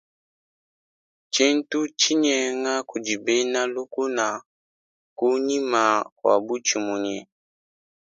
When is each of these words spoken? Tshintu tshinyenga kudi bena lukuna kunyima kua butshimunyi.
Tshintu 1.33 1.79
tshinyenga 1.99 2.73
kudi 2.89 3.13
bena 3.25 3.61
lukuna 3.73 4.27
kunyima 5.17 5.81
kua 6.17 6.33
butshimunyi. 6.45 7.17